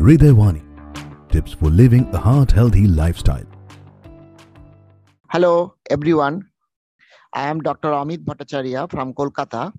Hridayawani. 0.00 0.62
Tips 1.28 1.52
for 1.52 1.68
living 1.68 2.08
a 2.14 2.16
heart 2.16 2.50
healthy 2.52 2.86
lifestyle. 2.86 3.44
Hello, 5.28 5.74
everyone. 5.90 6.48
I 7.34 7.48
am 7.48 7.60
Dr. 7.60 7.88
Amit 7.88 8.24
Bhattacharya 8.24 8.90
from 8.90 9.12
Kolkata. 9.12 9.74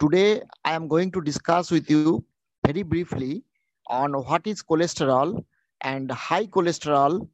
Today, 0.00 0.42
I 0.64 0.72
am 0.72 0.88
going 0.88 1.12
to 1.12 1.20
discuss 1.20 1.70
with 1.70 1.88
you 1.88 2.24
very 2.66 2.82
briefly 2.82 3.44
on 3.86 4.14
what 4.14 4.48
is 4.48 4.64
cholesterol 4.64 5.44
and 5.82 6.10
high 6.10 6.46
cholesterol, 6.46 7.28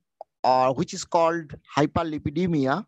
or 0.45 0.75
which 0.75 0.93
is 0.93 1.07
called 1.07 1.55
hyperlipidemia, 1.75 2.85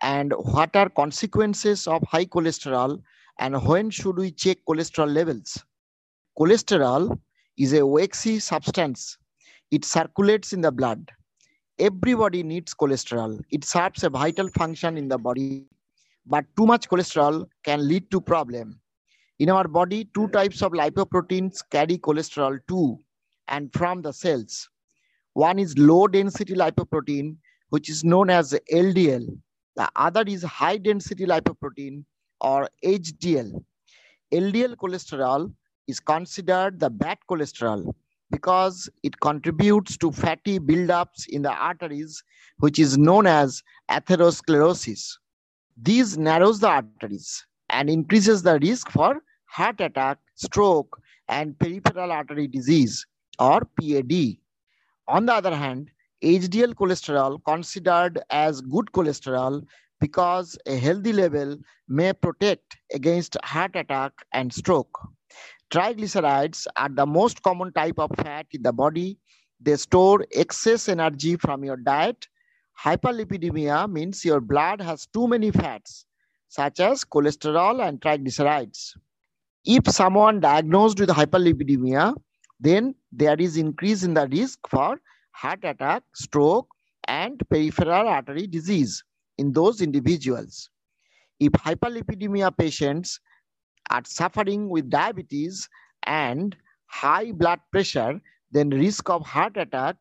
and 0.00 0.32
what 0.38 0.74
are 0.74 0.88
consequences 0.88 1.86
of 1.86 2.02
high 2.04 2.24
cholesterol, 2.24 2.98
and 3.40 3.62
when 3.66 3.90
should 3.90 4.16
we 4.16 4.30
check 4.30 4.56
cholesterol 4.66 5.12
levels. 5.12 5.62
Cholesterol 6.38 7.18
is 7.58 7.72
a 7.72 7.86
waxy 7.86 8.38
substance. 8.38 9.18
It 9.70 9.84
circulates 9.84 10.52
in 10.52 10.60
the 10.60 10.72
blood 10.72 11.10
everybody 11.78 12.42
needs 12.42 12.74
cholesterol. 12.74 13.40
It 13.50 13.64
serves 13.64 14.04
a 14.04 14.10
vital 14.10 14.48
function 14.50 14.96
in 14.96 15.08
the 15.08 15.18
body, 15.18 15.66
but 16.26 16.44
too 16.56 16.66
much 16.66 16.88
cholesterol 16.88 17.46
can 17.64 17.86
lead 17.88 18.10
to 18.10 18.20
problem. 18.20 18.80
In 19.38 19.50
our 19.50 19.66
body, 19.66 20.08
two 20.14 20.28
types 20.28 20.62
of 20.62 20.72
lipoproteins 20.72 21.62
carry 21.70 21.98
cholesterol 21.98 22.58
to 22.68 22.98
and 23.48 23.72
from 23.72 24.02
the 24.02 24.12
cells. 24.12 24.68
One 25.32 25.58
is 25.58 25.76
low 25.76 26.06
density 26.06 26.54
lipoprotein, 26.54 27.36
which 27.70 27.88
is 27.90 28.04
known 28.04 28.30
as 28.30 28.52
LDL. 28.72 29.26
The 29.74 29.88
other 29.96 30.22
is 30.26 30.42
high 30.44 30.76
density 30.76 31.26
lipoprotein 31.26 32.04
or 32.40 32.68
HDL. 32.84 33.64
LDL 34.32 34.76
cholesterol 34.76 35.52
is 35.88 36.00
considered 36.00 36.80
the 36.80 36.90
bad 36.90 37.18
cholesterol 37.28 37.92
because 38.30 38.88
it 39.02 39.20
contributes 39.20 39.96
to 39.98 40.10
fatty 40.10 40.58
buildups 40.58 41.28
in 41.28 41.42
the 41.42 41.52
arteries, 41.52 42.22
which 42.58 42.78
is 42.78 42.96
known 42.96 43.26
as 43.26 43.62
atherosclerosis. 43.90 45.18
This 45.76 46.16
narrows 46.16 46.60
the 46.60 46.68
arteries 46.68 47.46
and 47.70 47.90
increases 47.90 48.42
the 48.42 48.58
risk 48.60 48.90
for 48.90 49.22
heart 49.46 49.80
attack, 49.80 50.18
stroke, 50.34 51.00
and 51.28 51.58
peripheral 51.58 52.10
artery 52.10 52.46
disease 52.46 53.06
or 53.38 53.60
PAD. 53.80 54.36
On 55.08 55.26
the 55.26 55.34
other 55.34 55.54
hand, 55.54 55.90
HDL 56.22 56.74
cholesterol 56.74 57.42
considered 57.44 58.20
as 58.30 58.60
good 58.60 58.86
cholesterol 58.92 59.66
because 60.00 60.56
a 60.66 60.76
healthy 60.76 61.12
level 61.12 61.58
may 61.88 62.12
protect 62.12 62.76
against 62.94 63.36
heart 63.44 63.76
attack 63.76 64.12
and 64.32 64.52
stroke. 64.52 64.98
Triglycerides 65.72 66.66
are 66.76 66.90
the 66.90 67.06
most 67.06 67.42
common 67.42 67.72
type 67.72 67.98
of 67.98 68.10
fat 68.18 68.46
in 68.52 68.62
the 68.62 68.72
body. 68.74 69.18
They 69.58 69.76
store 69.76 70.26
excess 70.30 70.86
energy 70.86 71.36
from 71.36 71.64
your 71.64 71.78
diet. 71.78 72.28
Hyperlipidemia 72.84 73.90
means 73.90 74.22
your 74.22 74.40
blood 74.40 74.82
has 74.82 75.06
too 75.06 75.26
many 75.26 75.50
fats, 75.50 76.04
such 76.48 76.78
as 76.80 77.04
cholesterol 77.04 77.86
and 77.88 77.98
triglycerides. 78.02 78.98
If 79.64 79.88
someone 79.88 80.40
diagnosed 80.40 81.00
with 81.00 81.08
hyperlipidemia, 81.08 82.16
then 82.60 82.94
there 83.10 83.40
is 83.40 83.56
increase 83.56 84.02
in 84.02 84.12
the 84.12 84.28
risk 84.28 84.58
for 84.68 85.00
heart 85.30 85.60
attack, 85.62 86.02
stroke, 86.14 86.68
and 87.08 87.40
peripheral 87.48 88.08
artery 88.08 88.46
disease 88.46 89.02
in 89.38 89.52
those 89.52 89.80
individuals. 89.80 90.68
If 91.40 91.52
hyperlipidemia 91.52 92.56
patients 92.58 93.20
are 93.90 94.02
suffering 94.04 94.68
with 94.68 94.90
diabetes 94.90 95.68
and 96.04 96.56
high 96.86 97.32
blood 97.32 97.60
pressure, 97.70 98.20
then 98.50 98.70
risk 98.70 99.08
of 99.10 99.24
heart 99.26 99.56
attack 99.56 99.96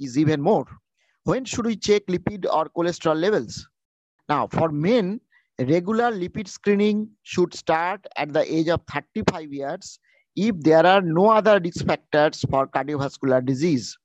is 0.00 0.18
even 0.18 0.40
more. 0.40 0.66
When 1.24 1.44
should 1.44 1.66
we 1.66 1.76
check 1.76 2.06
lipid 2.06 2.46
or 2.52 2.68
cholesterol 2.68 3.20
levels? 3.20 3.68
Now, 4.28 4.46
for 4.48 4.70
men, 4.70 5.20
regular 5.58 6.12
lipid 6.12 6.48
screening 6.48 7.08
should 7.22 7.54
start 7.54 8.06
at 8.16 8.32
the 8.32 8.42
age 8.52 8.68
of 8.68 8.82
35 8.92 9.52
years 9.52 9.98
if 10.36 10.54
there 10.60 10.84
are 10.84 11.00
no 11.00 11.30
other 11.30 11.60
risk 11.62 11.86
factors 11.86 12.44
for 12.50 12.66
cardiovascular 12.66 13.44
disease. 13.44 13.96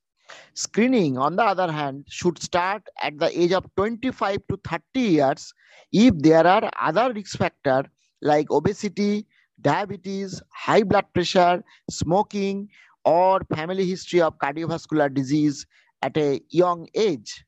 Screening, 0.53 1.17
on 1.17 1.35
the 1.35 1.43
other 1.43 1.71
hand, 1.71 2.05
should 2.07 2.41
start 2.41 2.83
at 3.01 3.19
the 3.19 3.37
age 3.37 3.51
of 3.51 3.65
25 3.75 4.37
to 4.49 4.57
30 4.65 4.99
years 4.99 5.53
if 5.91 6.13
there 6.19 6.47
are 6.47 6.71
other 6.79 7.11
risk 7.13 7.37
factors 7.37 7.85
like 8.21 8.51
obesity, 8.51 9.25
diabetes, 9.61 10.41
high 10.49 10.83
blood 10.83 11.05
pressure, 11.13 11.63
smoking, 11.89 12.69
or 13.05 13.41
family 13.55 13.85
history 13.85 14.21
of 14.21 14.37
cardiovascular 14.37 15.13
disease 15.13 15.65
at 16.01 16.15
a 16.17 16.41
young 16.49 16.87
age. 16.95 17.43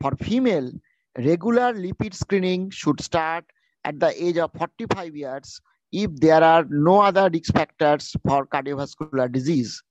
For 0.00 0.12
female, 0.16 0.70
regular 1.16 1.72
lipid 1.72 2.14
screening 2.14 2.70
should 2.70 3.00
start 3.00 3.44
at 3.84 3.98
the 3.98 4.12
age 4.22 4.38
of 4.38 4.50
45 4.56 5.16
years 5.16 5.60
if 5.92 6.10
there 6.16 6.42
are 6.42 6.64
no 6.68 7.00
other 7.00 7.30
risk 7.32 7.52
factors 7.54 8.14
for 8.26 8.46
cardiovascular 8.46 9.30
disease. 9.32 9.82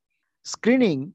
Screening 0.44 1.14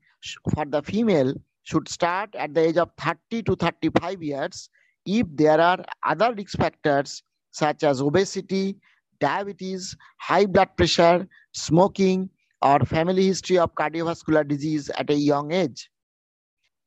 for 0.55 0.65
the 0.65 0.83
female 0.83 1.35
should 1.63 1.89
start 1.89 2.35
at 2.35 2.55
the 2.55 2.69
age 2.69 2.77
of 2.77 2.91
30 2.99 3.43
to 3.45 3.57
35 3.57 4.23
years 4.23 4.69
if 5.07 5.27
there 5.35 5.61
are 5.61 5.85
other 6.05 6.35
risk 6.35 6.59
factors 6.59 7.23
such 7.53 7.85
as 7.85 8.03
obesity, 8.03 8.79
diabetes, 9.21 9.97
high 10.19 10.47
blood 10.47 10.77
pressure, 10.77 11.29
smoking, 11.53 12.31
or 12.63 12.81
family 12.81 13.27
history 13.27 13.59
of 13.59 13.75
cardiovascular 13.75 14.47
disease 14.47 14.91
at 14.91 15.11
a 15.11 15.15
young 15.15 15.53
age. 15.53 15.91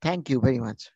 Thank 0.02 0.30
you 0.30 0.40
very 0.42 0.60
much. 0.60 0.92